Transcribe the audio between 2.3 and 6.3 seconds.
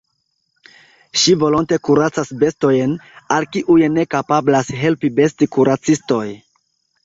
bestojn, al kiuj ne kapablas helpi bestkuracistoj.